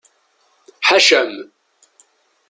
Ḥaca-m! 0.89 1.33